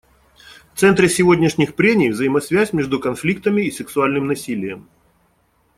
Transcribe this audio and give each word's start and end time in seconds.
В 0.73 0.79
центре 0.79 1.07
сегодняшних 1.07 1.75
прений— 1.75 2.09
взаимосвязь 2.09 2.73
между 2.73 2.99
конфликтами 2.99 3.61
и 3.61 3.69
сексуальным 3.69 4.25
насилием. 4.25 4.89